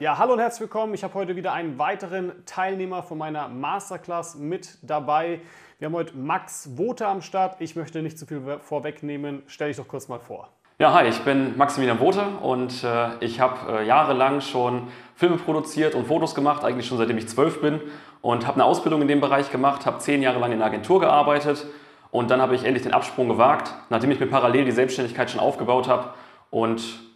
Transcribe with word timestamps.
Ja, 0.00 0.16
hallo 0.16 0.34
und 0.34 0.38
herzlich 0.38 0.60
willkommen. 0.60 0.94
Ich 0.94 1.02
habe 1.02 1.12
heute 1.14 1.34
wieder 1.34 1.52
einen 1.52 1.76
weiteren 1.76 2.30
Teilnehmer 2.46 3.02
von 3.02 3.18
meiner 3.18 3.48
Masterclass 3.48 4.36
mit 4.36 4.78
dabei. 4.82 5.40
Wir 5.80 5.86
haben 5.86 5.94
heute 5.94 6.16
Max 6.16 6.78
Wote 6.78 7.04
am 7.04 7.20
Start. 7.20 7.56
Ich 7.58 7.74
möchte 7.74 8.00
nicht 8.00 8.16
zu 8.16 8.24
viel 8.24 8.40
vorwegnehmen. 8.60 9.42
Stell 9.48 9.66
dich 9.66 9.76
doch 9.76 9.88
kurz 9.88 10.06
mal 10.06 10.20
vor. 10.20 10.50
Ja, 10.78 10.94
hi, 10.94 11.08
ich 11.08 11.18
bin 11.22 11.56
Maximilian 11.56 11.98
Wote 11.98 12.24
und 12.40 12.84
äh, 12.84 13.08
ich 13.18 13.40
habe 13.40 13.80
äh, 13.80 13.86
jahrelang 13.88 14.40
schon 14.40 14.86
Filme 15.16 15.36
produziert 15.36 15.96
und 15.96 16.06
Fotos 16.06 16.36
gemacht, 16.36 16.62
eigentlich 16.62 16.86
schon 16.86 16.96
seitdem 16.96 17.18
ich 17.18 17.26
zwölf 17.26 17.60
bin 17.60 17.80
und 18.22 18.46
habe 18.46 18.54
eine 18.54 18.66
Ausbildung 18.66 19.02
in 19.02 19.08
dem 19.08 19.20
Bereich 19.20 19.50
gemacht, 19.50 19.84
habe 19.84 19.98
zehn 19.98 20.22
Jahre 20.22 20.38
lang 20.38 20.52
in 20.52 20.58
einer 20.58 20.66
Agentur 20.66 21.00
gearbeitet 21.00 21.66
und 22.12 22.30
dann 22.30 22.40
habe 22.40 22.54
ich 22.54 22.62
endlich 22.62 22.84
den 22.84 22.94
Absprung 22.94 23.28
gewagt, 23.28 23.74
nachdem 23.90 24.12
ich 24.12 24.20
mir 24.20 24.28
parallel 24.28 24.64
die 24.64 24.70
Selbstständigkeit 24.70 25.28
schon 25.28 25.40
aufgebaut 25.40 25.88
habe 25.88 26.10
und 26.50 27.07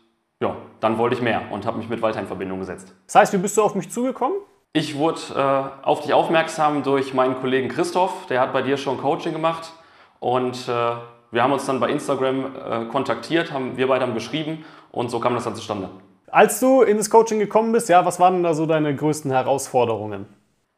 ja, 0.43 0.57
dann 0.81 0.99
wollte 0.99 1.15
ich 1.15 1.23
mehr 1.23 1.41
und 1.51 1.65
habe 1.65 1.79
mich 1.79 1.89
mit 1.89 2.03
Walter 2.03 2.21
in 2.21 2.27
Verbindung 2.27 2.59
gesetzt. 2.59 2.93
Das 3.07 3.15
heißt, 3.15 3.33
wie 3.33 3.39
bist 3.39 3.57
du 3.57 3.63
auf 3.63 3.75
mich 3.75 3.91
zugekommen? 3.91 4.37
Ich 4.75 4.97
wurde 4.97 5.21
äh, 5.35 5.87
auf 5.87 6.01
dich 6.01 6.13
aufmerksam 6.13 6.83
durch 6.83 7.15
meinen 7.15 7.37
Kollegen 7.37 7.69
Christoph, 7.69 8.27
der 8.27 8.41
hat 8.41 8.53
bei 8.53 8.63
dir 8.63 8.77
schon 8.77 8.99
Coaching 8.99 9.33
gemacht 9.33 9.73
und 10.19 10.69
äh, 10.69 10.93
wir 11.31 11.43
haben 11.43 11.53
uns 11.53 11.65
dann 11.67 11.79
bei 11.79 11.91
Instagram 11.91 12.45
äh, 12.45 12.85
kontaktiert, 12.87 13.53
haben, 13.53 13.77
wir 13.77 13.87
beide 13.87 14.05
haben 14.05 14.15
geschrieben 14.15 14.65
und 14.91 15.11
so 15.11 15.21
kam 15.21 15.35
das 15.35 15.45
dann 15.45 15.55
zustande. 15.55 15.89
Als 16.27 16.59
du 16.61 16.83
in 16.83 16.97
das 16.97 17.11
Coaching 17.11 17.39
gekommen 17.39 17.73
bist, 17.73 17.89
ja, 17.89 18.05
was 18.05 18.19
waren 18.19 18.43
da 18.43 18.55
so 18.55 18.67
deine 18.67 18.97
größten 18.97 19.31
Herausforderungen? 19.31 20.27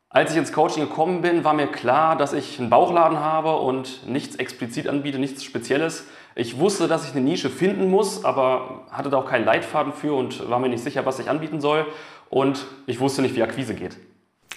Als 0.08 0.32
ich 0.32 0.36
ins 0.36 0.52
Coaching 0.52 0.88
gekommen 0.88 1.22
bin, 1.22 1.44
war 1.44 1.54
mir 1.54 1.68
klar, 1.68 2.16
dass 2.16 2.32
ich 2.32 2.60
einen 2.60 2.70
Bauchladen 2.70 3.18
habe 3.18 3.56
und 3.56 4.08
nichts 4.08 4.36
explizit 4.36 4.88
anbiete, 4.88 5.18
nichts 5.18 5.42
Spezielles. 5.42 6.06
Ich 6.36 6.58
wusste, 6.58 6.88
dass 6.88 7.08
ich 7.08 7.14
eine 7.14 7.20
Nische 7.20 7.48
finden 7.48 7.90
muss, 7.90 8.24
aber 8.24 8.86
hatte 8.90 9.08
da 9.08 9.18
auch 9.18 9.26
keinen 9.26 9.44
Leitfaden 9.44 9.92
für 9.92 10.14
und 10.14 10.48
war 10.50 10.58
mir 10.58 10.68
nicht 10.68 10.82
sicher, 10.82 11.06
was 11.06 11.18
ich 11.18 11.30
anbieten 11.30 11.60
soll. 11.60 11.86
Und 12.28 12.66
ich 12.86 12.98
wusste 12.98 13.22
nicht, 13.22 13.36
wie 13.36 13.42
Akquise 13.42 13.74
geht. 13.74 13.96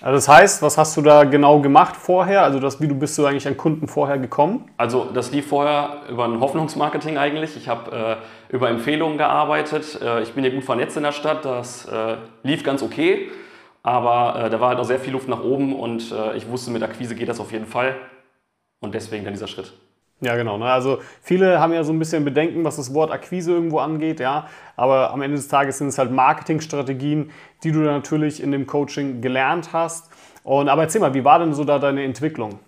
Also 0.02 0.14
das 0.14 0.28
heißt, 0.28 0.62
was 0.62 0.78
hast 0.78 0.96
du 0.96 1.02
da 1.02 1.24
genau 1.24 1.60
gemacht 1.60 1.96
vorher? 1.96 2.44
Also 2.44 2.60
das, 2.60 2.80
wie 2.80 2.88
du 2.88 2.94
bist 2.94 3.18
du 3.18 3.26
eigentlich 3.26 3.48
an 3.48 3.58
Kunden 3.58 3.88
vorher 3.88 4.20
gekommen? 4.20 4.70
Also 4.78 5.06
das 5.12 5.32
lief 5.32 5.48
vorher 5.48 6.04
über 6.10 6.26
ein 6.26 6.40
Hoffnungsmarketing 6.40 7.18
eigentlich. 7.18 7.58
Ich 7.58 7.68
habe 7.68 8.20
äh, 8.52 8.56
über 8.56 8.70
Empfehlungen 8.70 9.18
gearbeitet. 9.18 10.00
Äh, 10.02 10.22
ich 10.22 10.34
bin 10.34 10.44
hier 10.44 10.54
gut 10.54 10.64
vernetzt 10.64 10.98
in 10.98 11.04
der 11.04 11.12
Stadt. 11.12 11.46
Das 11.46 11.86
äh, 11.86 12.18
lief 12.44 12.64
ganz 12.64 12.84
okay. 12.84 13.32
Aber 13.82 14.46
äh, 14.46 14.50
da 14.50 14.60
war 14.60 14.70
halt 14.70 14.80
auch 14.80 14.86
sehr 14.86 15.00
viel 15.00 15.14
Luft 15.14 15.28
nach 15.28 15.44
oben 15.44 15.76
und 15.76 16.12
äh, 16.12 16.36
ich 16.36 16.48
wusste, 16.48 16.72
mit 16.72 16.84
Akquise 16.84 17.16
geht 17.16 17.30
das 17.30 17.40
auf 17.40 17.52
jeden 17.52 17.66
Fall. 17.66 17.96
Und 18.80 18.94
deswegen 18.94 19.24
dann 19.24 19.34
dieser 19.34 19.48
Schritt. 19.48 19.74
Ja, 20.20 20.36
genau. 20.36 20.58
Ne? 20.58 20.66
Also 20.66 20.98
viele 21.22 21.60
haben 21.60 21.74
ja 21.74 21.84
so 21.84 21.94
ein 21.94 22.00
bisschen 22.00 22.26
Bedenken, 22.26 22.64
was 22.64 22.78
das 22.78 22.94
Wort 22.94 23.12
Akquise 23.12 23.52
irgendwo 23.52 23.80
angeht, 23.80 24.20
ja. 24.20 24.48
Aber 24.76 25.12
am 25.12 25.22
Ende 25.22 25.38
des 25.38 25.48
Tages 25.48 25.78
sind 25.78 25.90
es 25.90 26.00
halt 26.00 26.12
Marketingstrategien, 26.12 27.30
die 27.64 27.72
du 27.72 27.80
natürlich 27.80 28.42
in 28.42 28.52
dem 28.52 28.66
Coaching 28.66 29.22
gelernt 29.22 29.74
hast. 29.74 30.10
Und 30.44 30.70
aber 30.70 30.84
erzähl 30.84 31.02
mal, 31.02 31.14
wie 31.14 31.24
war 31.24 31.38
denn 31.40 31.54
so 31.54 31.64
da 31.64 31.78
deine 31.78 32.04
Entwicklung? 32.04 32.60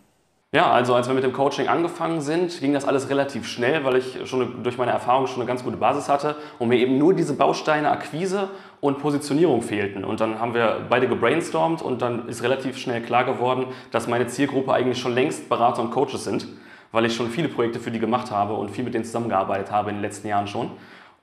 Ja, 0.52 0.72
also 0.72 0.96
als 0.96 1.08
wir 1.08 1.14
mit 1.14 1.24
dem 1.24 1.34
Coaching 1.34 1.68
angefangen 1.68 2.22
sind, 2.22 2.60
ging 2.60 2.74
das 2.74 2.86
alles 2.86 3.10
relativ 3.10 3.48
schnell, 3.48 3.84
weil 3.84 3.98
ich 3.98 4.18
schon 4.28 4.64
durch 4.64 4.80
meine 4.80 4.92
Erfahrung 4.92 5.28
schon 5.28 5.38
eine 5.38 5.46
ganz 5.46 5.64
gute 5.64 5.78
Basis 5.78 6.10
hatte 6.10 6.36
und 6.58 6.70
mir 6.70 6.78
eben 6.78 6.98
nur 6.98 7.14
diese 7.14 7.36
Bausteine 7.36 7.92
Akquise 7.92 8.50
und 8.82 8.98
Positionierung 8.98 9.62
fehlten. 9.62 10.04
Und 10.04 10.22
dann 10.22 10.40
haben 10.40 10.56
wir 10.56 10.88
beide 10.90 11.08
gebrainstormt 11.08 11.84
und 11.84 12.02
dann 12.02 12.28
ist 12.28 12.42
relativ 12.42 12.78
schnell 12.80 13.02
klar 13.02 13.26
geworden, 13.26 13.68
dass 13.92 14.08
meine 14.08 14.26
Zielgruppe 14.26 14.74
eigentlich 14.74 15.00
schon 15.00 15.14
längst 15.14 15.50
Berater 15.50 15.84
und 15.84 15.92
Coaches 15.92 16.24
sind 16.24 16.48
weil 16.92 17.06
ich 17.06 17.16
schon 17.16 17.30
viele 17.30 17.50
Projekte 17.50 17.80
für 17.80 17.92
die 17.92 18.00
gemacht 18.00 18.32
habe 18.32 18.54
und 18.54 18.72
viel 18.72 18.84
mit 18.84 18.94
denen 18.94 19.06
zusammengearbeitet 19.06 19.72
habe 19.72 19.90
in 19.90 19.98
den 19.98 20.02
letzten 20.02 20.28
Jahren 20.28 20.48
schon. 20.48 20.72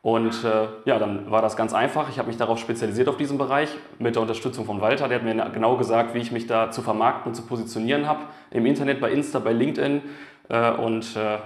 Und 0.02 0.44
äh, 0.44 0.68
ja, 0.84 1.00
dann 1.00 1.30
war 1.32 1.42
das 1.42 1.56
ganz 1.56 1.74
einfach. 1.74 2.08
Ich 2.08 2.18
habe 2.18 2.28
mich 2.28 2.36
darauf 2.36 2.60
spezialisiert 2.60 3.08
auf 3.08 3.16
diesen 3.16 3.38
Bereich 3.38 3.70
mit 3.98 4.14
der 4.14 4.22
Unterstützung 4.22 4.64
von 4.64 4.80
Walter. 4.80 5.08
Der 5.08 5.18
hat 5.18 5.24
mir 5.24 5.34
genau 5.50 5.76
gesagt, 5.76 6.14
wie 6.14 6.18
ich 6.18 6.30
mich 6.30 6.46
da 6.46 6.70
zu 6.70 6.80
vermarkten 6.80 7.30
und 7.30 7.34
zu 7.34 7.42
positionieren 7.42 8.06
habe. 8.06 8.20
Im 8.52 8.66
Internet, 8.66 9.00
bei 9.00 9.10
Insta, 9.10 9.40
bei 9.40 9.52
LinkedIn 9.52 10.02
äh, 10.48 10.70
und 10.70 11.16
äh, 11.16 11.38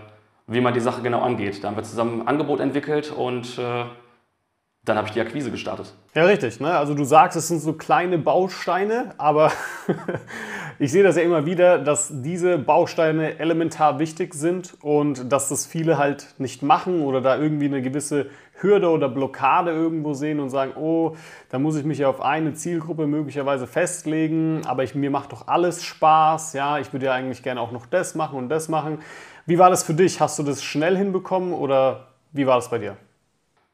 wie 0.47 0.61
man 0.61 0.75
die 0.75 0.81
Sache 0.81 1.01
genau 1.01 1.23
angeht. 1.23 1.65
Da 1.65 1.69
haben 1.69 1.77
wir 1.77 1.85
zusammen 1.85 2.21
ein 2.21 2.29
Angebot 2.29 2.61
entwickelt 2.61 3.11
und 3.11 3.59
äh, 3.59 3.85
dann 4.85 4.97
habe 4.97 5.09
ich 5.09 5.13
die 5.13 5.21
Akquise 5.21 5.51
gestartet. 5.51 5.95
Ja, 6.15 6.25
richtig. 6.25 6.59
Ne? 6.59 6.71
Also 6.71 6.95
du 6.95 7.05
sagst, 7.05 7.37
es 7.37 7.49
sind 7.49 7.61
so 7.61 7.75
kleine 7.75 8.17
Bausteine, 8.17 9.15
aber 9.19 9.53
ich 10.79 10.91
sehe 10.91 11.03
das 11.03 11.17
ja 11.17 11.23
immer 11.23 11.45
wieder, 11.45 11.79
dass 11.79 12.11
diese 12.11 12.57
Bausteine 12.57 13.39
elementar 13.39 13.99
wichtig 13.99 14.35
sind 14.35 14.77
und 14.81 15.31
dass 15.31 15.51
das 15.51 15.67
viele 15.67 15.99
halt 15.99 16.35
nicht 16.39 16.63
machen 16.63 17.03
oder 17.03 17.21
da 17.21 17.37
irgendwie 17.37 17.67
eine 17.67 17.83
gewisse 17.83 18.31
Hürde 18.55 18.89
oder 18.89 19.11
Blockade 19.11 19.71
irgendwo 19.71 20.15
sehen 20.15 20.41
und 20.41 20.49
sagen, 20.49 20.73
oh, 20.77 21.15
da 21.51 21.59
muss 21.59 21.77
ich 21.77 21.85
mich 21.85 21.99
ja 21.99 22.09
auf 22.09 22.23
eine 22.23 22.55
Zielgruppe 22.55 23.07
möglicherweise 23.07 23.67
festlegen, 23.67 24.63
aber 24.67 24.83
ich, 24.83 24.95
mir 24.95 25.11
macht 25.11 25.33
doch 25.33 25.47
alles 25.47 25.85
Spaß, 25.85 26.55
ja, 26.55 26.79
ich 26.79 26.93
würde 26.93 27.07
ja 27.07 27.13
eigentlich 27.13 27.43
gerne 27.43 27.61
auch 27.61 27.73
noch 27.73 27.87
das 27.87 28.15
machen 28.15 28.39
und 28.39 28.49
das 28.49 28.69
machen. 28.69 29.01
Wie 29.45 29.59
war 29.59 29.69
das 29.69 29.83
für 29.83 29.95
dich? 29.95 30.21
Hast 30.21 30.39
du 30.39 30.43
das 30.43 30.63
schnell 30.63 30.97
hinbekommen 30.97 31.53
oder 31.53 32.09
wie 32.33 32.47
war 32.47 32.57
das 32.57 32.71
bei 32.71 32.79
dir? 32.79 32.97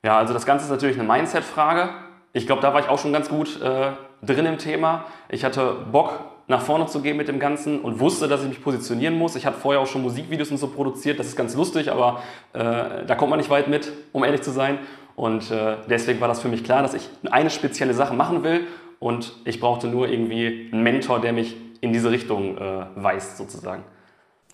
Ja, 0.07 0.19
also 0.19 0.33
das 0.33 0.47
Ganze 0.47 0.67
ist 0.67 0.71
natürlich 0.71 0.97
eine 0.97 1.09
Mindset-Frage. 1.09 1.89
Ich 2.33 2.47
glaube, 2.47 2.63
da 2.63 2.73
war 2.73 2.79
ich 2.79 2.89
auch 2.89 3.01
schon 3.01 3.13
ganz 3.13 3.29
gut 3.29 3.61
äh, 3.61 3.91
drin 4.25 4.47
im 4.47 4.57
Thema. 4.57 5.05
Ich 5.29 5.45
hatte 5.45 5.79
Bock, 5.91 6.21
nach 6.47 6.61
vorne 6.61 6.87
zu 6.87 7.03
gehen 7.03 7.17
mit 7.17 7.27
dem 7.27 7.41
Ganzen 7.41 7.81
und 7.81 7.99
wusste, 7.99 8.29
dass 8.29 8.43
ich 8.43 8.49
mich 8.49 8.63
positionieren 8.63 9.19
muss. 9.19 9.35
Ich 9.35 9.47
hatte 9.47 9.59
vorher 9.59 9.81
auch 9.81 9.89
schon 9.89 10.03
Musikvideos 10.03 10.53
und 10.53 10.59
so 10.59 10.69
produziert. 10.69 11.19
Das 11.19 11.27
ist 11.27 11.35
ganz 11.35 11.57
lustig, 11.57 11.91
aber 11.91 12.23
äh, 12.53 13.05
da 13.05 13.17
kommt 13.17 13.31
man 13.31 13.41
nicht 13.41 13.51
weit 13.51 13.67
mit, 13.67 13.91
um 14.13 14.23
ehrlich 14.23 14.43
zu 14.43 14.53
sein. 14.53 14.79
Und 15.17 15.51
äh, 15.51 15.75
deswegen 15.91 16.21
war 16.21 16.29
das 16.29 16.41
für 16.41 16.47
mich 16.47 16.63
klar, 16.63 16.83
dass 16.83 16.95
ich 16.95 17.11
eine 17.29 17.51
spezielle 17.51 17.93
Sache 17.93 18.15
machen 18.15 18.45
will. 18.45 18.61
Und 19.01 19.33
ich 19.45 19.59
brauchte 19.59 19.89
nur 19.89 20.09
irgendwie 20.09 20.71
einen 20.73 20.85
Mentor, 20.85 21.21
der 21.21 21.33
mich 21.33 21.57
in 21.81 21.93
diese 21.93 22.13
Richtung 22.13 22.59
äh, 22.59 22.87
weist, 22.95 23.39
sozusagen. 23.39 23.83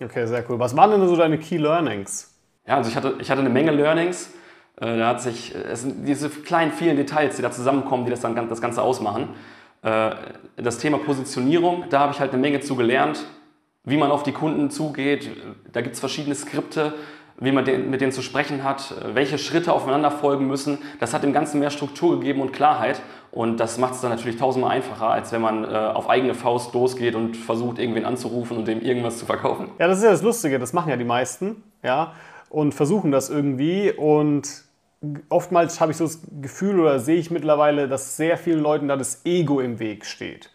Okay, 0.03 0.25
sehr 0.25 0.43
cool. 0.49 0.57
Was 0.57 0.75
waren 0.75 0.89
denn 0.89 1.07
so 1.07 1.15
deine 1.15 1.37
Key 1.37 1.57
Learnings? 1.57 2.33
Ja, 2.65 2.77
also 2.77 2.89
ich 2.89 2.95
hatte, 2.95 3.17
ich 3.19 3.29
hatte 3.29 3.41
eine 3.41 3.51
Menge 3.51 3.69
Learnings. 3.69 4.31
Äh, 4.77 4.97
da 4.97 5.07
hat 5.09 5.21
sich, 5.21 5.53
es 5.55 5.81
sind 5.81 6.07
diese 6.07 6.29
kleinen, 6.29 6.71
vielen 6.71 6.97
Details, 6.97 7.35
die 7.35 7.41
da 7.41 7.51
zusammenkommen, 7.51 8.05
die 8.05 8.11
das 8.11 8.21
dann 8.21 8.49
das 8.49 8.61
Ganze 8.61 8.81
ausmachen. 8.81 9.29
Äh, 9.81 10.11
das 10.57 10.77
Thema 10.77 10.97
Positionierung, 10.97 11.85
da 11.89 11.99
habe 11.99 12.13
ich 12.13 12.19
halt 12.19 12.31
eine 12.31 12.41
Menge 12.41 12.61
zu 12.61 12.75
gelernt, 12.75 13.25
wie 13.83 13.97
man 13.97 14.11
auf 14.11 14.23
die 14.23 14.31
Kunden 14.31 14.69
zugeht. 14.69 15.29
Da 15.71 15.81
gibt 15.81 15.95
es 15.95 15.99
verschiedene 15.99 16.35
Skripte, 16.35 16.93
wie 17.37 17.51
man 17.51 17.65
mit 17.89 17.99
denen 17.99 18.11
zu 18.11 18.21
sprechen 18.21 18.63
hat, 18.63 18.93
welche 19.13 19.37
Schritte 19.37 19.73
aufeinander 19.73 20.11
folgen 20.11 20.47
müssen. 20.47 20.77
Das 20.99 21.13
hat 21.13 21.23
dem 21.23 21.33
Ganzen 21.33 21.59
mehr 21.59 21.71
Struktur 21.71 22.19
gegeben 22.19 22.41
und 22.41 22.53
Klarheit. 22.53 23.01
Und 23.31 23.59
das 23.59 23.79
macht 23.79 23.95
es 23.95 24.01
dann 24.01 24.11
natürlich 24.11 24.37
tausendmal 24.37 24.71
einfacher, 24.71 25.09
als 25.09 25.31
wenn 25.31 25.41
man 25.41 25.63
äh, 25.63 25.67
auf 25.67 26.07
eigene 26.07 26.35
Faust 26.35 26.73
losgeht 26.75 27.15
und 27.15 27.35
versucht, 27.35 27.79
irgendwen 27.79 28.05
anzurufen 28.05 28.57
und 28.57 28.67
dem 28.67 28.79
irgendwas 28.81 29.17
zu 29.17 29.25
verkaufen. 29.25 29.69
Ja, 29.79 29.87
das 29.87 29.97
ist 29.97 30.03
ja 30.03 30.11
das 30.11 30.21
Lustige, 30.21 30.59
das 30.59 30.71
machen 30.71 30.91
ja 30.91 30.97
die 30.97 31.03
meisten. 31.03 31.63
Ja? 31.81 32.13
Und 32.53 32.73
versuchen 32.73 33.11
das 33.11 33.31
irgendwie. 33.31 33.91
Und 33.91 34.63
oftmals 35.29 35.81
habe 35.81 35.91
ich 35.91 35.97
so 35.97 36.05
das 36.05 36.19
Gefühl 36.39 36.79
oder 36.79 36.99
sehe 36.99 37.17
ich 37.17 37.31
mittlerweile, 37.31 37.87
dass 37.87 38.15
sehr 38.15 38.37
vielen 38.37 38.59
Leuten 38.59 38.87
da 38.87 38.95
das 38.95 39.25
Ego 39.25 39.59
im 39.59 39.79
Weg 39.79 40.05
steht. 40.05 40.51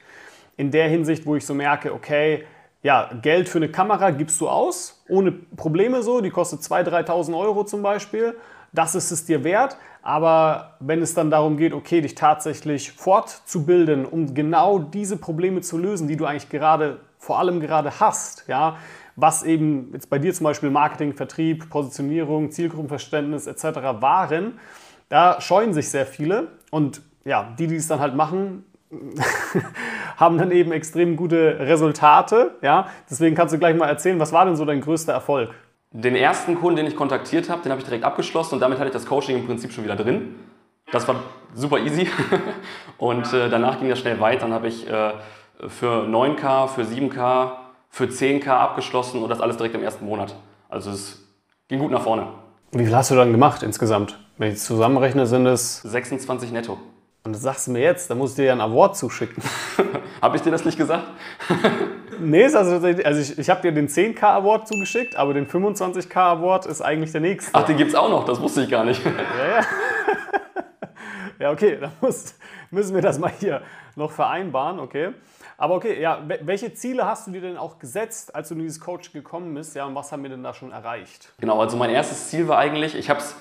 In 0.57 0.71
der 0.71 0.89
Hinsicht, 0.89 1.27
wo 1.27 1.35
ich 1.35 1.45
so 1.45 1.55
merke, 1.55 1.93
okay, 1.93 2.45
ja, 2.85 3.11
Geld 3.21 3.49
für 3.49 3.59
eine 3.59 3.69
Kamera 3.69 4.11
gibst 4.13 4.41
du 4.41 4.49
aus, 4.49 5.03
ohne 5.09 5.33
Probleme 5.33 6.03
so, 6.03 6.21
die 6.21 6.31
kostet 6.31 6.61
2.000, 6.61 7.07
3.000 7.07 7.37
Euro 7.37 7.65
zum 7.65 7.83
Beispiel. 7.83 8.37
Das 8.73 8.95
ist 8.95 9.11
es 9.11 9.25
dir 9.25 9.43
wert. 9.43 9.77
Aber 10.03 10.77
wenn 10.79 11.03
es 11.03 11.15
dann 11.15 11.33
darum 11.33 11.57
geht, 11.57 11.73
okay, 11.73 12.01
dich 12.01 12.15
tatsächlich 12.15 12.93
fortzubilden, 12.93 14.07
um 14.07 14.35
genau 14.35 14.79
diese 14.79 15.17
Probleme 15.17 15.63
zu 15.63 15.77
lösen, 15.77 16.07
die 16.07 16.17
du 16.17 16.27
eigentlich 16.27 16.49
gerade, 16.49 17.01
vor 17.19 17.41
allem 17.41 17.59
gerade 17.59 17.99
hast, 17.99 18.45
ja, 18.47 18.77
was 19.21 19.43
eben 19.43 19.91
jetzt 19.93 20.09
bei 20.11 20.19
dir 20.19 20.33
zum 20.33 20.45
Beispiel 20.45 20.71
Marketing, 20.71 21.13
Vertrieb, 21.13 21.69
Positionierung, 21.71 22.53
Zielgruppenverständnis 22.53 23.49
etc. 23.49 23.65
waren, 24.01 24.61
da 25.09 25.41
scheuen 25.41 25.75
sich 25.75 25.91
sehr 25.91 26.07
viele 26.07 26.53
und 26.71 27.03
ja, 27.25 27.53
die, 27.59 27.67
die 27.67 27.75
es 27.75 27.89
dann 27.89 27.99
halt 27.99 28.15
machen, 28.15 28.65
haben 30.17 30.39
dann 30.39 30.53
eben 30.53 30.71
extrem 30.71 31.17
gute 31.17 31.59
Resultate. 31.59 32.53
Ja? 32.63 32.89
Deswegen 33.11 33.35
kannst 33.35 33.53
du 33.53 33.59
gleich 33.59 33.77
mal 33.77 33.89
erzählen, 33.89 34.21
was 34.21 34.33
war 34.33 34.45
denn 34.45 34.55
so 34.55 34.65
dein 34.65 34.81
größter 34.81 35.13
Erfolg? 35.13 35.51
Den 35.91 36.15
ersten 36.15 36.55
Kunden, 36.55 36.77
den 36.77 36.87
ich 36.87 36.95
kontaktiert 36.95 37.51
habe, 37.51 37.63
den 37.63 37.73
habe 37.73 37.81
ich 37.81 37.87
direkt 37.87 38.05
abgeschlossen 38.05 38.55
und 38.55 38.61
damit 38.61 38.79
hatte 38.79 38.89
ich 38.89 38.95
das 38.95 39.07
Coaching 39.07 39.39
im 39.39 39.47
Prinzip 39.47 39.73
schon 39.73 39.83
wieder 39.83 39.97
drin. 39.97 40.37
Das 40.93 41.09
war 41.09 41.17
super 41.55 41.79
easy 41.79 42.09
und 42.99 43.33
äh, 43.33 43.49
danach 43.51 43.81
ging 43.81 43.89
das 43.89 43.99
schnell 43.99 44.21
weiter. 44.21 44.43
Dann 44.43 44.53
habe 44.53 44.69
ich 44.69 44.89
äh, 44.89 45.13
für 45.67 46.05
9K, 46.05 46.69
für 46.69 46.83
7K, 46.83 47.68
für 47.89 48.05
10k 48.05 48.49
abgeschlossen 48.49 49.23
und 49.23 49.29
das 49.29 49.41
alles 49.41 49.57
direkt 49.57 49.75
im 49.75 49.83
ersten 49.83 50.05
Monat. 50.05 50.35
Also 50.69 50.91
es 50.91 51.23
ging 51.69 51.79
gut 51.79 51.91
nach 51.91 52.03
vorne. 52.03 52.27
Wie 52.73 52.85
viel 52.85 52.95
hast 52.95 53.11
du 53.11 53.15
dann 53.15 53.33
gemacht 53.33 53.63
insgesamt? 53.63 54.19
Wenn 54.37 54.53
ich 54.53 54.59
zusammenrechne, 54.59 55.27
sind 55.27 55.47
es 55.47 55.83
26 55.83 56.53
netto. 56.53 56.79
Und 57.25 57.35
das 57.35 57.43
sagst 57.43 57.67
du 57.67 57.73
mir 57.73 57.81
jetzt, 57.81 58.11
da 58.11 58.15
muss 58.15 58.31
ich 58.31 58.37
dir 58.37 58.45
ja 58.45 58.53
ein 58.53 58.61
Award 58.61 58.97
zuschicken. 58.97 59.43
habe 60.23 60.37
ich 60.37 60.43
dir 60.43 60.51
das 60.51 60.65
nicht 60.65 60.79
gesagt? 60.79 61.05
nee, 62.21 62.45
also, 62.45 62.87
also 62.87 63.21
ich, 63.21 63.39
ich 63.39 63.51
habe 63.51 63.63
dir 63.63 63.73
den 63.73 63.89
10k 63.89 64.23
Award 64.23 64.69
zugeschickt, 64.69 65.17
aber 65.17 65.35
den 65.35 65.47
25k 65.47 66.17
Award 66.17 66.67
ist 66.67 66.81
eigentlich 66.81 67.13
der 67.13 67.21
nächste. 67.21 67.51
Ach, 67.55 67.65
den 67.65 67.77
gibt 67.77 67.91
es 67.91 67.97
auch 67.97 68.11
noch, 68.11 68.25
das 68.25 68.41
wusste 68.41 68.63
ich 68.63 68.71
gar 68.71 68.85
nicht. 68.85 69.05
ja, 69.05 69.11
ja. 69.11 69.67
ja, 71.39 71.51
okay, 71.51 71.79
dann 71.81 71.93
muss, 72.01 72.35
müssen 72.71 72.95
wir 72.95 73.03
das 73.03 73.19
mal 73.19 73.33
hier 73.39 73.63
noch 73.97 74.11
vereinbaren, 74.11 74.79
okay. 74.79 75.13
Aber 75.57 75.75
okay, 75.75 76.01
ja, 76.01 76.23
welche 76.43 76.73
Ziele 76.75 77.05
hast 77.05 77.27
du 77.27 77.33
dir 77.33 77.41
denn 77.41 77.57
auch 77.57 77.79
gesetzt, 77.79 78.35
als 78.35 78.49
du 78.49 78.55
in 78.55 78.61
dieses 78.61 78.81
Coach 78.81 79.13
gekommen 79.13 79.55
bist? 79.55 79.75
Ja, 79.75 79.87
und 79.87 79.95
was 79.95 80.13
haben 80.13 80.23
wir 80.23 80.31
denn 80.31 80.43
da 80.43 80.55
schon 80.55 80.71
erreicht? 80.71 81.33
Genau, 81.41 81.61
also 81.61 81.77
mein 81.77 81.91
erstes 81.91 82.29
Ziel 82.29 82.47
war 82.47 82.59
eigentlich, 82.59 82.95
ich 82.95 83.11
habe 83.11 83.21
es 83.21 83.35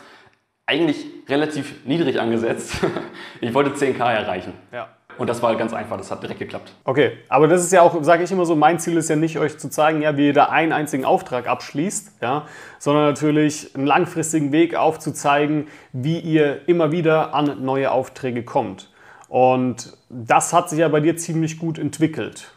eigentlich 0.65 1.05
relativ 1.29 1.85
niedrig 1.85 2.19
angesetzt. 2.19 2.75
ich 3.41 3.53
wollte 3.53 3.71
10k 3.71 4.13
erreichen. 4.13 4.53
Ja. 4.71 4.89
Und 5.17 5.27
das 5.27 5.41
war 5.41 5.55
ganz 5.55 5.73
einfach, 5.73 5.97
das 5.97 6.11
hat 6.11 6.21
direkt 6.21 6.39
geklappt. 6.39 6.73
Okay, 6.83 7.17
aber 7.29 7.47
das 7.47 7.63
ist 7.63 7.71
ja 7.71 7.81
auch, 7.81 8.03
sage 8.03 8.23
ich 8.23 8.31
immer 8.31 8.45
so, 8.45 8.55
mein 8.55 8.79
Ziel 8.79 8.97
ist 8.97 9.09
ja 9.09 9.15
nicht, 9.15 9.39
euch 9.39 9.57
zu 9.57 9.69
zeigen, 9.69 10.01
ja, 10.01 10.15
wie 10.17 10.27
ihr 10.27 10.33
da 10.33 10.45
einen 10.45 10.71
einzigen 10.71 11.05
Auftrag 11.05 11.47
abschließt, 11.47 12.21
ja, 12.21 12.45
sondern 12.79 13.05
natürlich 13.05 13.75
einen 13.75 13.87
langfristigen 13.87 14.51
Weg 14.51 14.75
aufzuzeigen, 14.75 15.67
wie 15.91 16.19
ihr 16.19 16.67
immer 16.67 16.91
wieder 16.91 17.33
an 17.33 17.63
neue 17.63 17.91
Aufträge 17.91 18.43
kommt. 18.43 18.89
Und 19.27 19.97
das 20.09 20.53
hat 20.53 20.69
sich 20.69 20.79
ja 20.79 20.87
bei 20.87 20.99
dir 20.99 21.17
ziemlich 21.17 21.59
gut 21.59 21.79
entwickelt. 21.79 22.51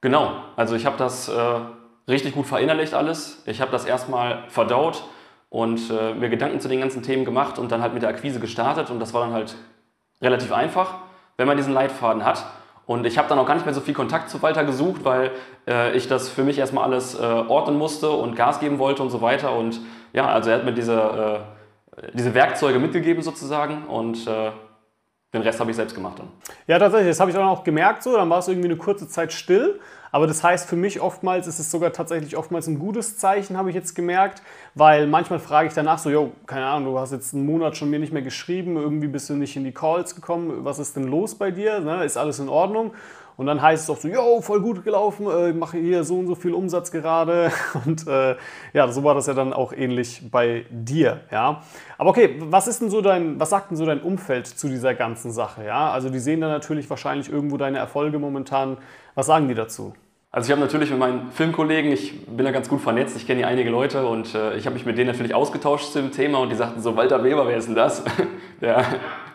Genau, 0.00 0.32
also 0.56 0.74
ich 0.74 0.86
habe 0.86 0.96
das 0.96 1.28
äh, 1.28 1.32
richtig 2.08 2.34
gut 2.34 2.46
verinnerlicht 2.46 2.94
alles. 2.94 3.42
Ich 3.46 3.60
habe 3.60 3.70
das 3.70 3.84
erstmal 3.84 4.44
verdaut 4.48 5.04
und 5.48 5.90
äh, 5.90 6.14
mir 6.14 6.28
Gedanken 6.28 6.60
zu 6.60 6.68
den 6.68 6.80
ganzen 6.80 7.02
Themen 7.02 7.24
gemacht 7.24 7.58
und 7.58 7.70
dann 7.72 7.82
halt 7.82 7.94
mit 7.94 8.02
der 8.02 8.10
Akquise 8.10 8.40
gestartet 8.40 8.90
und 8.90 9.00
das 9.00 9.14
war 9.14 9.22
dann 9.22 9.32
halt 9.32 9.54
relativ 10.20 10.52
einfach, 10.52 10.94
wenn 11.36 11.46
man 11.46 11.56
diesen 11.56 11.72
Leitfaden 11.72 12.24
hat. 12.24 12.44
Und 12.86 13.06
ich 13.06 13.16
habe 13.16 13.28
dann 13.28 13.38
auch 13.38 13.46
gar 13.46 13.54
nicht 13.54 13.64
mehr 13.64 13.74
so 13.74 13.80
viel 13.80 13.94
Kontakt 13.94 14.28
zu 14.28 14.42
Walter 14.42 14.64
gesucht, 14.64 15.04
weil 15.04 15.30
äh, 15.68 15.96
ich 15.96 16.08
das 16.08 16.28
für 16.28 16.42
mich 16.42 16.58
erstmal 16.58 16.84
alles 16.84 17.14
äh, 17.14 17.22
ordnen 17.22 17.78
musste 17.78 18.10
und 18.10 18.34
Gas 18.34 18.60
geben 18.60 18.78
wollte 18.78 19.02
und 19.02 19.10
so 19.10 19.22
weiter. 19.22 19.56
Und 19.56 19.80
ja, 20.12 20.26
also 20.26 20.50
er 20.50 20.56
hat 20.56 20.64
mir 20.64 20.72
diese, 20.72 21.44
äh, 21.96 22.10
diese 22.12 22.34
Werkzeuge 22.34 22.78
mitgegeben 22.78 23.22
sozusagen 23.22 23.84
und 23.86 24.26
äh, 24.26 24.50
den 25.32 25.42
Rest 25.42 25.60
habe 25.60 25.70
ich 25.70 25.76
selbst 25.76 25.94
gemacht 25.94 26.18
dann. 26.18 26.28
Ja, 26.66 26.78
tatsächlich. 26.78 27.10
Das 27.10 27.20
habe 27.20 27.30
ich 27.30 27.36
auch 27.36 27.64
gemerkt 27.64 28.02
so. 28.02 28.14
Dann 28.16 28.28
war 28.28 28.38
es 28.38 28.48
irgendwie 28.48 28.68
eine 28.68 28.76
kurze 28.76 29.08
Zeit 29.08 29.32
still. 29.32 29.80
Aber 30.12 30.26
das 30.26 30.44
heißt 30.44 30.68
für 30.68 30.76
mich 30.76 31.00
oftmals, 31.00 31.46
ist 31.46 31.58
es 31.58 31.70
sogar 31.70 31.92
tatsächlich 31.92 32.36
oftmals 32.36 32.66
ein 32.66 32.78
gutes 32.78 33.16
Zeichen, 33.16 33.56
habe 33.56 33.70
ich 33.70 33.74
jetzt 33.74 33.94
gemerkt. 33.94 34.42
Weil 34.74 35.06
manchmal 35.06 35.40
frage 35.40 35.68
ich 35.68 35.74
danach 35.74 35.98
so, 35.98 36.10
jo, 36.10 36.32
keine 36.46 36.66
Ahnung, 36.66 36.92
du 36.92 36.98
hast 36.98 37.12
jetzt 37.12 37.34
einen 37.34 37.46
Monat 37.46 37.76
schon 37.76 37.90
mir 37.90 37.98
nicht 37.98 38.12
mehr 38.12 38.22
geschrieben. 38.22 38.76
Irgendwie 38.76 39.08
bist 39.08 39.30
du 39.30 39.34
nicht 39.34 39.56
in 39.56 39.64
die 39.64 39.72
Calls 39.72 40.14
gekommen. 40.14 40.64
Was 40.64 40.78
ist 40.78 40.94
denn 40.96 41.04
los 41.04 41.34
bei 41.34 41.50
dir? 41.50 41.80
Ne? 41.80 42.04
Ist 42.04 42.18
alles 42.18 42.38
in 42.38 42.50
Ordnung? 42.50 42.92
Und 43.36 43.46
dann 43.46 43.62
heißt 43.62 43.84
es 43.84 43.90
auch 43.90 43.96
so, 43.96 44.08
yo, 44.08 44.40
voll 44.40 44.60
gut 44.60 44.84
gelaufen, 44.84 45.26
äh, 45.26 45.50
ich 45.50 45.56
mache 45.56 45.78
hier 45.78 46.04
so 46.04 46.18
und 46.18 46.26
so 46.26 46.34
viel 46.34 46.52
Umsatz 46.52 46.90
gerade. 46.90 47.50
Und 47.86 48.06
äh, 48.06 48.36
ja, 48.72 48.88
so 48.88 49.02
war 49.04 49.14
das 49.14 49.26
ja 49.26 49.34
dann 49.34 49.52
auch 49.52 49.72
ähnlich 49.72 50.30
bei 50.30 50.66
dir. 50.70 51.20
Ja. 51.30 51.62
Aber 51.98 52.10
okay, 52.10 52.36
was 52.38 52.66
ist 52.68 52.82
denn 52.82 52.90
so 52.90 53.00
dein, 53.00 53.40
was 53.40 53.50
sagt 53.50 53.70
denn 53.70 53.76
so 53.76 53.86
dein 53.86 54.00
Umfeld 54.00 54.46
zu 54.46 54.68
dieser 54.68 54.94
ganzen 54.94 55.32
Sache? 55.32 55.64
Ja? 55.64 55.90
Also 55.90 56.10
die 56.10 56.18
sehen 56.18 56.40
dann 56.40 56.50
natürlich 56.50 56.88
wahrscheinlich 56.90 57.30
irgendwo 57.30 57.56
deine 57.56 57.78
Erfolge 57.78 58.18
momentan. 58.18 58.76
Was 59.14 59.26
sagen 59.26 59.48
die 59.48 59.54
dazu? 59.54 59.94
Also 60.34 60.46
ich 60.46 60.52
habe 60.52 60.62
natürlich 60.62 60.88
mit 60.88 60.98
meinen 60.98 61.30
Filmkollegen, 61.30 61.92
ich 61.92 62.24
bin 62.24 62.46
da 62.46 62.52
ganz 62.52 62.66
gut 62.66 62.80
vernetzt, 62.80 63.14
ich 63.16 63.26
kenne 63.26 63.40
hier 63.40 63.48
einige 63.48 63.68
Leute 63.68 64.06
und 64.06 64.34
äh, 64.34 64.56
ich 64.56 64.64
habe 64.64 64.72
mich 64.72 64.86
mit 64.86 64.96
denen 64.96 65.08
natürlich 65.08 65.34
ausgetauscht 65.34 65.92
zu 65.92 66.00
dem 66.00 66.10
Thema 66.10 66.38
und 66.38 66.48
die 66.48 66.56
sagten 66.56 66.80
so, 66.80 66.96
Walter 66.96 67.22
Weber, 67.22 67.46
wer 67.46 67.58
ist 67.58 67.68
denn 67.68 67.74
das? 67.74 68.02
Der, 68.62 68.82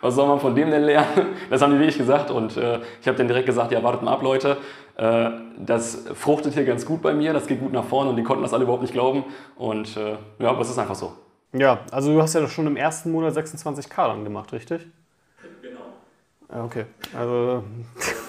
was 0.02 0.16
soll 0.16 0.28
man 0.28 0.40
von 0.40 0.56
dem 0.56 0.72
denn 0.72 0.82
lernen? 0.82 1.28
Das 1.52 1.62
haben 1.62 1.72
die 1.72 1.78
wirklich 1.78 2.00
gesagt 2.00 2.32
und 2.32 2.58
äh, 2.58 2.80
ich 3.00 3.08
habe 3.08 3.16
dann 3.16 3.28
direkt 3.28 3.46
gesagt, 3.46 3.72
ja 3.72 3.84
wartet 3.84 4.02
mal 4.02 4.12
ab 4.12 4.24
Leute, 4.24 4.58
äh, 4.96 5.30
das 5.60 6.08
fruchtet 6.16 6.56
hier 6.56 6.66
ganz 6.66 6.84
gut 6.84 7.04
bei 7.04 7.14
mir, 7.14 7.32
das 7.32 7.46
geht 7.46 7.60
gut 7.60 7.74
nach 7.74 7.86
vorne 7.86 8.10
und 8.10 8.16
die 8.16 8.24
konnten 8.24 8.42
das 8.42 8.54
alle 8.54 8.64
überhaupt 8.64 8.82
nicht 8.82 8.94
glauben 8.94 9.24
und 9.56 9.98
äh, 9.98 10.16
ja, 10.40 10.50
aber 10.50 10.62
es 10.62 10.70
ist 10.72 10.80
einfach 10.80 10.96
so. 10.96 11.14
Ja, 11.54 11.82
also 11.92 12.12
du 12.12 12.20
hast 12.24 12.34
ja 12.34 12.48
schon 12.48 12.66
im 12.66 12.76
ersten 12.76 13.12
Monat 13.12 13.38
26k 13.38 13.96
dann 13.96 14.24
gemacht, 14.24 14.52
richtig? 14.52 14.88
Genau. 15.62 15.80
Ja, 16.52 16.64
okay, 16.64 16.86
also... 17.16 17.64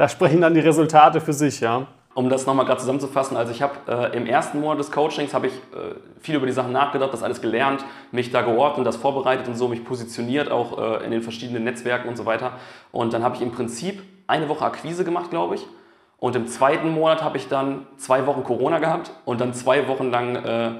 da 0.00 0.08
sprechen 0.08 0.40
dann 0.40 0.54
die 0.54 0.60
Resultate 0.60 1.20
für 1.20 1.34
sich, 1.34 1.60
ja. 1.60 1.86
Um 2.14 2.30
das 2.30 2.46
nochmal 2.46 2.64
gerade 2.64 2.80
zusammenzufassen, 2.80 3.36
also 3.36 3.52
ich 3.52 3.60
habe 3.60 3.74
äh, 3.86 4.16
im 4.16 4.24
ersten 4.24 4.58
Monat 4.58 4.78
des 4.78 4.90
Coachings 4.90 5.34
habe 5.34 5.48
ich 5.48 5.52
äh, 5.52 5.94
viel 6.20 6.36
über 6.36 6.46
die 6.46 6.52
Sachen 6.52 6.72
nachgedacht, 6.72 7.12
das 7.12 7.22
alles 7.22 7.42
gelernt, 7.42 7.84
mich 8.10 8.30
da 8.30 8.40
geordnet, 8.40 8.86
das 8.86 8.96
vorbereitet 8.96 9.46
und 9.46 9.56
so, 9.56 9.68
mich 9.68 9.84
positioniert 9.84 10.50
auch 10.50 10.78
äh, 10.78 11.04
in 11.04 11.10
den 11.10 11.20
verschiedenen 11.20 11.64
Netzwerken 11.64 12.08
und 12.08 12.16
so 12.16 12.24
weiter. 12.24 12.52
Und 12.92 13.12
dann 13.12 13.22
habe 13.22 13.36
ich 13.36 13.42
im 13.42 13.52
Prinzip 13.52 14.02
eine 14.26 14.48
Woche 14.48 14.64
Akquise 14.64 15.04
gemacht, 15.04 15.28
glaube 15.28 15.56
ich. 15.56 15.66
Und 16.16 16.34
im 16.34 16.46
zweiten 16.46 16.88
Monat 16.88 17.22
habe 17.22 17.36
ich 17.36 17.48
dann 17.48 17.86
zwei 17.98 18.26
Wochen 18.26 18.42
Corona 18.42 18.78
gehabt 18.78 19.10
und 19.26 19.42
dann 19.42 19.52
zwei 19.52 19.86
Wochen 19.86 20.10
lang 20.10 20.36
äh, 20.36 20.70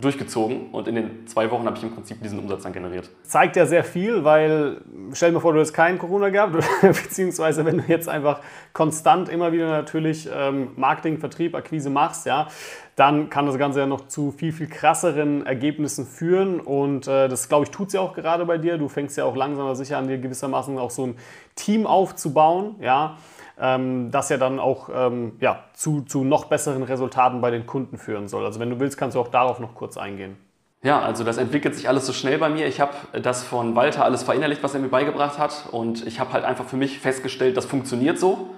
durchgezogen 0.00 0.70
und 0.70 0.88
in 0.88 0.94
den 0.94 1.26
zwei 1.26 1.50
Wochen 1.50 1.66
habe 1.66 1.76
ich 1.76 1.82
im 1.82 1.94
Prinzip 1.94 2.22
diesen 2.22 2.38
Umsatz 2.38 2.62
dann 2.62 2.72
generiert. 2.72 3.10
Zeigt 3.22 3.56
ja 3.56 3.66
sehr 3.66 3.84
viel, 3.84 4.24
weil 4.24 4.80
stell 5.12 5.32
dir 5.32 5.40
vor, 5.40 5.52
du 5.52 5.60
hast 5.60 5.72
keinen 5.72 5.98
Corona 5.98 6.30
gehabt, 6.30 6.56
beziehungsweise 6.82 7.64
wenn 7.64 7.78
du 7.78 7.84
jetzt 7.86 8.08
einfach 8.08 8.40
konstant 8.72 9.28
immer 9.28 9.52
wieder 9.52 9.68
natürlich 9.68 10.28
ähm, 10.32 10.68
Marketing, 10.76 11.18
Vertrieb, 11.18 11.54
Akquise 11.54 11.90
machst, 11.90 12.26
ja, 12.26 12.48
dann 12.96 13.30
kann 13.30 13.46
das 13.46 13.56
Ganze 13.56 13.80
ja 13.80 13.86
noch 13.86 14.08
zu 14.08 14.30
viel, 14.30 14.52
viel 14.52 14.68
krasseren 14.68 15.46
Ergebnissen 15.46 16.06
führen 16.06 16.60
und 16.60 17.08
äh, 17.08 17.28
das, 17.28 17.48
glaube 17.48 17.64
ich, 17.64 17.70
tut 17.70 17.88
es 17.88 17.94
ja 17.94 18.00
auch 18.00 18.14
gerade 18.14 18.44
bei 18.44 18.58
dir. 18.58 18.78
Du 18.78 18.88
fängst 18.88 19.16
ja 19.16 19.24
auch 19.24 19.36
langsam 19.36 19.64
aber 19.64 19.76
sicher 19.76 19.98
an, 19.98 20.08
dir 20.08 20.18
gewissermaßen 20.18 20.78
auch 20.78 20.90
so 20.90 21.06
ein 21.06 21.16
Team 21.54 21.86
aufzubauen, 21.86 22.76
ja, 22.80 23.16
ähm, 23.60 24.10
das 24.10 24.28
ja 24.30 24.38
dann 24.38 24.58
auch 24.58 24.88
ähm, 24.92 25.32
ja, 25.40 25.64
zu, 25.74 26.02
zu 26.02 26.24
noch 26.24 26.46
besseren 26.46 26.82
Resultaten 26.82 27.40
bei 27.40 27.50
den 27.50 27.66
Kunden 27.66 27.98
führen 27.98 28.28
soll. 28.28 28.44
Also 28.44 28.58
wenn 28.60 28.70
du 28.70 28.80
willst, 28.80 28.96
kannst 28.96 29.16
du 29.16 29.20
auch 29.20 29.28
darauf 29.28 29.60
noch 29.60 29.74
kurz 29.74 29.96
eingehen. 29.96 30.36
Ja, 30.82 31.00
also 31.00 31.24
das 31.24 31.36
entwickelt 31.36 31.74
sich 31.74 31.88
alles 31.88 32.06
so 32.06 32.14
schnell 32.14 32.38
bei 32.38 32.48
mir. 32.48 32.66
Ich 32.66 32.80
habe 32.80 32.92
das 33.20 33.44
von 33.44 33.76
Walter 33.76 34.04
alles 34.04 34.22
verinnerlicht, 34.22 34.62
was 34.62 34.72
er 34.72 34.80
mir 34.80 34.88
beigebracht 34.88 35.38
hat. 35.38 35.66
Und 35.70 36.06
ich 36.06 36.20
habe 36.20 36.32
halt 36.32 36.44
einfach 36.44 36.64
für 36.64 36.76
mich 36.76 37.00
festgestellt, 37.00 37.58
das 37.58 37.66
funktioniert 37.66 38.18
so. 38.18 38.48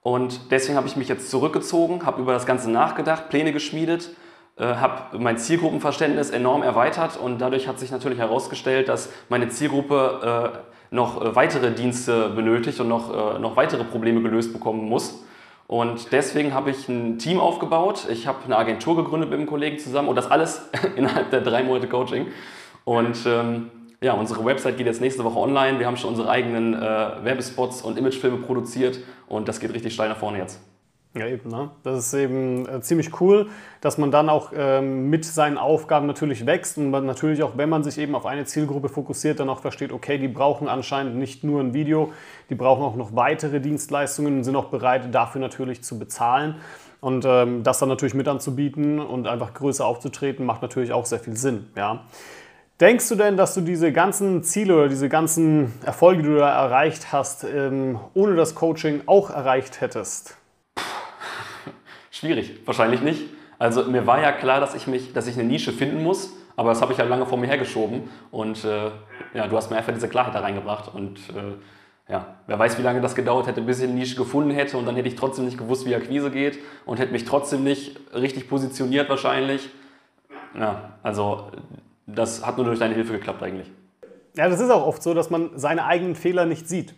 Und 0.00 0.52
deswegen 0.52 0.76
habe 0.76 0.86
ich 0.86 0.94
mich 0.94 1.08
jetzt 1.08 1.28
zurückgezogen, 1.30 2.06
habe 2.06 2.22
über 2.22 2.32
das 2.32 2.46
Ganze 2.46 2.70
nachgedacht, 2.70 3.28
Pläne 3.28 3.52
geschmiedet, 3.52 4.10
äh, 4.56 4.76
habe 4.76 5.18
mein 5.18 5.36
Zielgruppenverständnis 5.36 6.30
enorm 6.30 6.62
erweitert 6.62 7.16
und 7.16 7.40
dadurch 7.40 7.66
hat 7.66 7.80
sich 7.80 7.90
natürlich 7.90 8.20
herausgestellt, 8.20 8.88
dass 8.88 9.10
meine 9.28 9.48
Zielgruppe 9.48 10.62
äh, 10.64 10.75
noch 10.90 11.22
äh, 11.22 11.34
weitere 11.34 11.72
Dienste 11.72 12.30
benötigt 12.30 12.80
und 12.80 12.88
noch, 12.88 13.36
äh, 13.36 13.38
noch 13.38 13.56
weitere 13.56 13.84
Probleme 13.84 14.22
gelöst 14.22 14.52
bekommen 14.52 14.88
muss. 14.88 15.24
Und 15.66 16.12
deswegen 16.12 16.54
habe 16.54 16.70
ich 16.70 16.88
ein 16.88 17.18
Team 17.18 17.40
aufgebaut. 17.40 18.06
Ich 18.10 18.26
habe 18.26 18.38
eine 18.44 18.56
Agentur 18.56 18.96
gegründet 18.96 19.30
mit 19.30 19.38
einem 19.38 19.48
Kollegen 19.48 19.78
zusammen 19.78 20.08
und 20.08 20.16
das 20.16 20.30
alles 20.30 20.68
innerhalb 20.96 21.30
der 21.30 21.40
drei 21.40 21.64
Monate 21.64 21.88
Coaching. 21.88 22.26
Und 22.84 23.18
ähm, 23.26 23.70
ja, 24.00 24.12
unsere 24.12 24.44
Website 24.44 24.76
geht 24.76 24.86
jetzt 24.86 25.00
nächste 25.00 25.24
Woche 25.24 25.38
online. 25.38 25.78
Wir 25.78 25.86
haben 25.86 25.96
schon 25.96 26.10
unsere 26.10 26.28
eigenen 26.28 26.74
äh, 26.74 26.78
Werbespots 26.78 27.82
und 27.82 27.98
Imagefilme 27.98 28.38
produziert 28.38 29.00
und 29.28 29.48
das 29.48 29.58
geht 29.58 29.72
richtig 29.74 29.94
steil 29.94 30.08
nach 30.08 30.18
vorne 30.18 30.38
jetzt. 30.38 30.60
Ja, 31.16 31.26
eben. 31.26 31.50
Ne? 31.50 31.70
Das 31.82 31.98
ist 31.98 32.14
eben 32.14 32.68
äh, 32.68 32.80
ziemlich 32.82 33.20
cool, 33.20 33.48
dass 33.80 33.96
man 33.96 34.10
dann 34.10 34.28
auch 34.28 34.52
ähm, 34.54 35.08
mit 35.08 35.24
seinen 35.24 35.56
Aufgaben 35.56 36.06
natürlich 36.06 36.44
wächst 36.44 36.76
und 36.76 36.90
man 36.90 37.06
natürlich 37.06 37.42
auch, 37.42 37.56
wenn 37.56 37.70
man 37.70 37.82
sich 37.82 37.96
eben 37.96 38.14
auf 38.14 38.26
eine 38.26 38.44
Zielgruppe 38.44 38.90
fokussiert, 38.90 39.40
dann 39.40 39.48
auch 39.48 39.60
versteht, 39.60 39.92
okay, 39.92 40.18
die 40.18 40.28
brauchen 40.28 40.68
anscheinend 40.68 41.16
nicht 41.16 41.42
nur 41.42 41.60
ein 41.60 41.72
Video, 41.72 42.12
die 42.50 42.54
brauchen 42.54 42.82
auch 42.82 42.96
noch 42.96 43.16
weitere 43.16 43.60
Dienstleistungen 43.60 44.38
und 44.38 44.44
sind 44.44 44.56
auch 44.56 44.66
bereit, 44.66 45.14
dafür 45.14 45.40
natürlich 45.40 45.82
zu 45.82 45.98
bezahlen. 45.98 46.56
Und 47.00 47.24
ähm, 47.26 47.62
das 47.62 47.78
dann 47.78 47.88
natürlich 47.88 48.14
mit 48.14 48.28
anzubieten 48.28 48.98
und 48.98 49.26
einfach 49.26 49.54
größer 49.54 49.86
aufzutreten, 49.86 50.44
macht 50.44 50.60
natürlich 50.60 50.92
auch 50.92 51.06
sehr 51.06 51.18
viel 51.18 51.36
Sinn. 51.36 51.68
Ja. 51.76 52.04
Denkst 52.80 53.08
du 53.08 53.14
denn, 53.14 53.38
dass 53.38 53.54
du 53.54 53.62
diese 53.62 53.90
ganzen 53.90 54.42
Ziele 54.42 54.74
oder 54.74 54.88
diese 54.88 55.08
ganzen 55.08 55.72
Erfolge, 55.82 56.22
die 56.22 56.28
du 56.28 56.36
da 56.36 56.64
erreicht 56.64 57.10
hast, 57.10 57.44
ähm, 57.44 57.98
ohne 58.12 58.36
das 58.36 58.54
Coaching 58.54 59.00
auch 59.06 59.30
erreicht 59.30 59.80
hättest? 59.80 60.36
Schwierig, 62.16 62.50
wahrscheinlich 62.64 63.02
nicht. 63.02 63.24
Also 63.58 63.84
mir 63.84 64.06
war 64.06 64.22
ja 64.22 64.32
klar, 64.32 64.58
dass 64.58 64.74
ich, 64.74 64.86
mich, 64.86 65.12
dass 65.12 65.26
ich 65.26 65.38
eine 65.38 65.46
Nische 65.46 65.70
finden 65.70 66.02
muss, 66.02 66.32
aber 66.56 66.70
das 66.70 66.80
habe 66.80 66.94
ich 66.94 66.98
halt 66.98 67.10
lange 67.10 67.26
vor 67.26 67.36
mir 67.36 67.46
hergeschoben. 67.46 68.08
Und 68.30 68.64
äh, 68.64 68.90
ja, 69.34 69.46
du 69.46 69.54
hast 69.54 69.70
mir 69.70 69.76
einfach 69.76 69.92
diese 69.92 70.08
Klarheit 70.08 70.34
da 70.34 70.40
reingebracht. 70.40 70.94
Und 70.94 71.18
äh, 71.36 72.10
ja, 72.10 72.36
wer 72.46 72.58
weiß, 72.58 72.78
wie 72.78 72.82
lange 72.82 73.02
das 73.02 73.14
gedauert 73.14 73.48
hätte, 73.48 73.60
bis 73.60 73.80
ich 73.80 73.84
eine 73.84 73.92
Nische 73.92 74.16
gefunden 74.16 74.50
hätte. 74.50 74.78
Und 74.78 74.86
dann 74.86 74.96
hätte 74.96 75.08
ich 75.08 75.16
trotzdem 75.16 75.44
nicht 75.44 75.58
gewusst, 75.58 75.84
wie 75.84 75.94
Akquise 75.94 76.30
geht 76.30 76.58
und 76.86 76.98
hätte 76.98 77.12
mich 77.12 77.26
trotzdem 77.26 77.64
nicht 77.64 78.00
richtig 78.14 78.48
positioniert 78.48 79.10
wahrscheinlich. 79.10 79.68
Ja, 80.58 80.94
also 81.02 81.50
das 82.06 82.46
hat 82.46 82.56
nur 82.56 82.64
durch 82.64 82.78
deine 82.78 82.94
Hilfe 82.94 83.12
geklappt 83.12 83.42
eigentlich. 83.42 83.70
Ja, 84.36 84.48
das 84.48 84.60
ist 84.60 84.70
auch 84.70 84.86
oft 84.86 85.02
so, 85.02 85.12
dass 85.12 85.28
man 85.28 85.50
seine 85.56 85.84
eigenen 85.84 86.14
Fehler 86.14 86.46
nicht 86.46 86.66
sieht. 86.66 86.94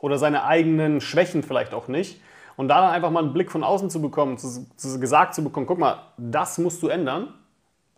Oder 0.00 0.18
seine 0.18 0.42
eigenen 0.42 1.00
Schwächen 1.00 1.44
vielleicht 1.44 1.72
auch 1.72 1.86
nicht. 1.86 2.20
Und 2.56 2.68
da 2.68 2.80
dann 2.80 2.90
einfach 2.90 3.10
mal 3.10 3.22
einen 3.22 3.32
Blick 3.32 3.50
von 3.50 3.62
außen 3.62 3.90
zu 3.90 4.00
bekommen, 4.00 4.38
zu, 4.38 4.66
zu, 4.76 4.98
gesagt 4.98 5.34
zu 5.34 5.44
bekommen, 5.44 5.66
guck 5.66 5.78
mal, 5.78 5.98
das 6.16 6.58
musst 6.58 6.82
du 6.82 6.88
ändern. 6.88 7.34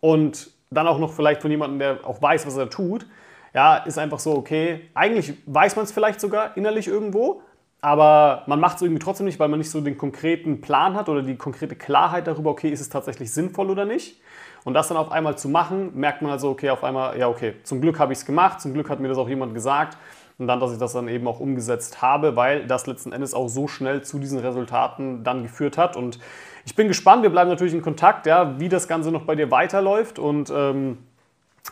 Und 0.01 0.51
dann 0.69 0.87
auch 0.87 0.99
noch 0.99 1.13
vielleicht 1.13 1.41
von 1.41 1.51
jemandem, 1.51 1.79
der 1.79 1.99
auch 2.05 2.21
weiß, 2.21 2.45
was 2.45 2.57
er 2.57 2.69
tut, 2.69 3.05
ja, 3.53 3.77
ist 3.77 3.97
einfach 3.97 4.19
so, 4.19 4.35
okay, 4.35 4.89
eigentlich 4.93 5.33
weiß 5.45 5.75
man 5.75 5.85
es 5.85 5.91
vielleicht 5.91 6.21
sogar 6.21 6.55
innerlich 6.55 6.87
irgendwo, 6.87 7.41
aber 7.81 8.43
man 8.45 8.59
macht 8.59 8.75
es 8.75 8.81
irgendwie 8.83 8.99
trotzdem 8.99 9.25
nicht, 9.25 9.39
weil 9.39 9.47
man 9.47 9.59
nicht 9.59 9.71
so 9.71 9.81
den 9.81 9.97
konkreten 9.97 10.61
Plan 10.61 10.93
hat 10.93 11.09
oder 11.09 11.23
die 11.23 11.35
konkrete 11.35 11.75
Klarheit 11.75 12.27
darüber, 12.27 12.51
okay, 12.51 12.69
ist 12.69 12.81
es 12.81 12.89
tatsächlich 12.89 13.33
sinnvoll 13.33 13.69
oder 13.69 13.85
nicht. 13.85 14.21
Und 14.65 14.73
das 14.73 14.89
dann 14.89 14.97
auf 14.97 15.11
einmal 15.11 15.37
zu 15.37 15.47
machen, 15.49 15.91
merkt 15.95 16.21
man 16.21 16.31
also, 16.31 16.49
okay, 16.49 16.69
auf 16.69 16.83
einmal, 16.83 17.17
ja, 17.17 17.29
okay, 17.29 17.55
zum 17.63 17.81
Glück 17.81 17.97
habe 17.97 18.13
ich 18.13 18.19
es 18.19 18.25
gemacht, 18.25 18.61
zum 18.61 18.73
Glück 18.73 18.89
hat 18.89 18.99
mir 18.99 19.07
das 19.07 19.17
auch 19.17 19.29
jemand 19.29 19.53
gesagt 19.53 19.97
und 20.39 20.47
dann, 20.47 20.59
dass 20.59 20.71
ich 20.71 20.77
das 20.77 20.93
dann 20.93 21.07
eben 21.09 21.27
auch 21.27 21.39
umgesetzt 21.39 22.01
habe, 22.01 22.35
weil 22.35 22.65
das 22.65 22.87
letzten 22.87 23.11
Endes 23.11 23.33
auch 23.33 23.49
so 23.49 23.67
schnell 23.67 24.01
zu 24.01 24.19
diesen 24.19 24.39
Resultaten 24.39 25.23
dann 25.23 25.43
geführt 25.43 25.77
hat. 25.77 25.97
Und 25.97 26.17
ich 26.65 26.75
bin 26.75 26.87
gespannt, 26.87 27.23
wir 27.23 27.29
bleiben 27.29 27.49
natürlich 27.49 27.73
in 27.73 27.81
Kontakt, 27.81 28.25
ja, 28.25 28.57
wie 28.59 28.69
das 28.69 28.87
Ganze 28.87 29.11
noch 29.11 29.23
bei 29.23 29.35
dir 29.35 29.51
weiterläuft 29.51 30.17
und 30.17 30.49
ähm, 30.49 30.97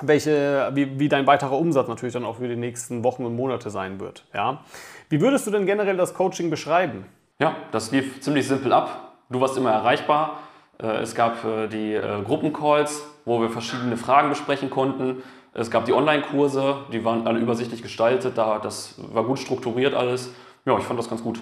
welche, 0.02 0.72
wie, 0.74 1.00
wie 1.00 1.08
dein 1.10 1.26
weiterer 1.26 1.58
Umsatz 1.58 1.88
natürlich 1.88 2.14
dann 2.14 2.26
auch 2.26 2.38
für 2.38 2.48
die 2.48 2.58
nächsten 2.58 3.04
Wochen 3.04 3.26
und 3.26 3.36
Monate 3.36 3.70
sein 3.70 4.00
wird. 4.00 4.26
Ja. 4.34 4.62
Wie 5.10 5.22
würdest 5.22 5.48
du 5.48 5.52
denn 5.52 5.66
generell 5.66 5.96
das 5.96 6.14
Coaching 6.14 6.50
beschreiben? 6.50 7.06
Ja, 7.40 7.56
das 7.72 7.92
lief 7.92 8.20
ziemlich 8.20 8.48
simpel 8.48 8.74
ab. 8.74 9.14
Du 9.30 9.40
warst 9.40 9.58
immer 9.58 9.72
erreichbar. 9.72 10.40
Äh, 10.82 10.88
es 10.98 11.16
gab 11.16 11.44
äh, 11.46 11.68
die 11.68 11.94
äh, 11.94 12.22
Gruppencalls, 12.24 13.08
wo 13.24 13.40
wir 13.42 13.50
verschiedene 13.50 13.96
Fragen 13.96 14.30
besprechen 14.30 14.70
konnten. 14.70 15.24
Es 15.60 15.72
gab 15.72 15.86
die 15.86 15.94
Online-Kurse, 15.94 16.86
die 16.94 17.04
waren 17.04 17.26
alle 17.26 17.40
übersichtlich 17.40 17.82
gestaltet. 17.82 18.38
Das 18.38 18.94
war 19.12 19.24
gut 19.24 19.40
strukturiert 19.40 19.96
alles. 19.96 20.32
Ja, 20.66 20.78
ich 20.78 20.84
fand 20.84 21.00
das 21.00 21.10
ganz 21.10 21.24
gut. 21.24 21.42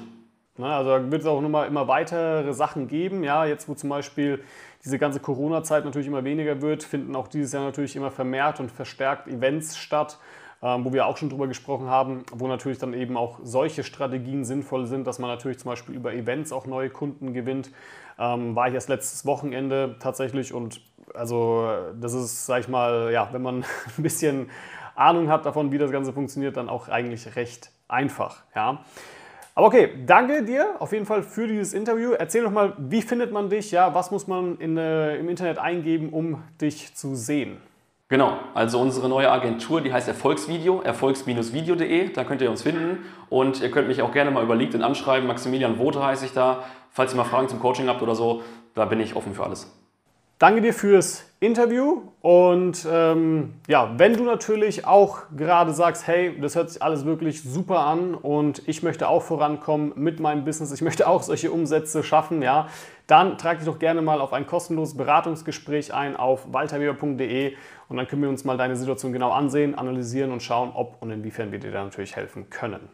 also 0.58 0.90
da 0.90 1.12
wird 1.12 1.22
es 1.22 1.28
auch 1.28 1.44
immer, 1.44 1.66
immer 1.66 1.90
weitere 1.90 2.54
Sachen 2.54 2.88
geben. 2.88 3.26
Ja, 3.26 3.44
jetzt 3.44 3.68
wo 3.68 3.74
zum 3.74 3.90
Beispiel 3.90 4.42
diese 4.86 4.98
ganze 5.00 5.20
Corona-Zeit 5.20 5.84
natürlich 5.84 6.08
immer 6.08 6.24
weniger 6.24 6.62
wird, 6.62 6.84
finden 6.84 7.14
auch 7.14 7.28
dieses 7.28 7.52
Jahr 7.52 7.66
natürlich 7.66 7.98
immer 7.98 8.10
vermehrt 8.10 8.62
und 8.62 8.72
verstärkt 8.72 9.28
Events 9.28 9.76
statt, 9.76 10.18
ähm, 10.64 10.86
wo 10.86 10.94
wir 10.94 11.08
auch 11.08 11.18
schon 11.18 11.30
drüber 11.30 11.48
gesprochen 11.48 11.90
haben, 11.90 12.24
wo 12.32 12.48
natürlich 12.48 12.78
dann 12.78 12.94
eben 12.94 13.18
auch 13.18 13.40
solche 13.44 13.84
Strategien 13.84 14.46
sinnvoll 14.46 14.86
sind, 14.86 15.08
dass 15.08 15.20
man 15.20 15.30
natürlich 15.30 15.60
zum 15.60 15.72
Beispiel 15.72 15.94
über 15.94 16.14
Events 16.14 16.54
auch 16.54 16.68
neue 16.68 16.90
Kunden 16.90 17.34
gewinnt. 17.34 17.70
Ähm, 18.18 18.56
war 18.56 18.70
ich 18.70 18.76
erst 18.76 18.88
letztes 18.88 19.26
Wochenende 19.26 19.98
tatsächlich 20.00 20.54
und 20.54 20.80
also 21.18 21.68
das 22.00 22.14
ist, 22.14 22.46
sag 22.46 22.62
ich 22.62 22.68
mal, 22.68 23.12
ja, 23.12 23.30
wenn 23.32 23.42
man 23.42 23.66
ein 23.98 24.04
bisschen 24.04 24.50
Ahnung 24.96 25.30
hat 25.30 25.46
davon, 25.46 25.72
wie 25.72 25.78
das 25.78 25.92
Ganze 25.92 26.14
funktioniert, 26.14 26.58
dann 26.58 26.70
auch 26.70 26.88
eigentlich 26.88 27.36
recht 27.36 27.72
einfach. 27.88 28.44
Ja. 28.56 28.84
Aber 29.54 29.68
okay, 29.68 29.90
danke 30.06 30.44
dir 30.44 30.76
auf 30.80 30.92
jeden 30.92 31.06
Fall 31.06 31.24
für 31.24 31.48
dieses 31.48 31.74
Interview. 31.74 32.12
Erzähl 32.12 32.44
doch 32.44 32.52
mal, 32.52 32.74
wie 32.78 33.02
findet 33.02 33.32
man 33.32 33.50
dich? 33.50 33.72
Ja, 33.72 33.94
was 33.94 34.12
muss 34.12 34.28
man 34.28 34.58
in, 34.58 34.78
äh, 34.78 35.16
im 35.16 35.30
Internet 35.30 35.60
eingeben, 35.60 36.10
um 36.10 36.44
dich 36.60 36.94
zu 36.96 37.16
sehen? 37.16 37.58
Genau, 38.08 38.38
also 38.54 38.80
unsere 38.80 39.10
neue 39.10 39.32
Agentur, 39.32 39.82
die 39.82 39.92
heißt 39.92 40.08
Erfolgsvideo, 40.08 40.82
erfolgs-video.de, 40.82 42.14
da 42.14 42.24
könnt 42.24 42.40
ihr 42.42 42.52
uns 42.52 42.62
finden 42.62 43.04
und 43.30 43.62
ihr 43.62 43.72
könnt 43.72 43.88
mich 43.88 44.04
auch 44.04 44.12
gerne 44.12 44.30
mal 44.30 44.44
über 44.44 44.56
LinkedIn 44.56 44.84
anschreiben, 44.84 45.26
Maximilian 45.26 45.80
Wote 45.80 46.06
heiße 46.06 46.26
ich 46.26 46.34
da, 46.34 46.66
falls 46.92 47.14
ihr 47.14 47.18
mal 47.18 47.24
Fragen 47.24 47.48
zum 47.48 47.60
Coaching 47.60 47.88
habt 47.88 48.04
oder 48.04 48.14
so, 48.14 48.44
da 48.76 48.86
bin 48.86 49.00
ich 49.00 49.16
offen 49.16 49.34
für 49.34 49.44
alles. 49.44 49.85
Danke 50.38 50.60
dir 50.60 50.74
fürs 50.74 51.24
Interview 51.40 52.02
und 52.20 52.86
ähm, 52.92 53.54
ja, 53.70 53.94
wenn 53.98 54.18
du 54.18 54.26
natürlich 54.26 54.86
auch 54.86 55.20
gerade 55.38 55.74
sagst, 55.74 56.08
hey, 56.08 56.38
das 56.42 56.56
hört 56.56 56.72
sich 56.72 56.82
alles 56.82 57.06
wirklich 57.06 57.42
super 57.42 57.80
an 57.80 58.16
und 58.16 58.62
ich 58.68 58.84
möchte 58.84 59.08
auch 59.08 59.22
vorankommen 59.22 59.94
mit 59.96 60.20
meinem 60.20 60.44
Business, 60.44 60.74
ich 60.74 60.82
möchte 60.82 61.08
auch 61.08 61.24
solche 61.24 61.52
Umsätze 61.52 62.04
schaffen, 62.04 62.42
ja, 62.42 62.68
dann 63.08 63.38
trag 63.38 63.60
dich 63.60 63.66
doch 63.66 63.80
gerne 63.80 64.02
mal 64.02 64.20
auf 64.20 64.34
ein 64.34 64.46
kostenloses 64.46 64.98
Beratungsgespräch 64.98 65.94
ein 65.94 66.18
auf 66.18 66.52
walterweber.de 66.52 67.54
und 67.88 67.96
dann 67.96 68.06
können 68.06 68.22
wir 68.22 68.30
uns 68.30 68.44
mal 68.44 68.58
deine 68.58 68.76
Situation 68.76 69.14
genau 69.14 69.32
ansehen, 69.32 69.74
analysieren 69.76 70.34
und 70.34 70.44
schauen, 70.44 70.72
ob 70.74 71.02
und 71.02 71.12
inwiefern 71.12 71.54
wir 71.54 71.60
dir 71.60 71.72
da 71.72 71.82
natürlich 71.86 72.18
helfen 72.18 72.50
können. 72.50 72.90